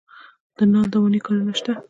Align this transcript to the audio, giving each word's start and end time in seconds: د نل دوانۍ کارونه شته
د 0.57 0.59
نل 0.71 0.85
دوانۍ 0.93 1.19
کارونه 1.25 1.53
شته 1.59 1.71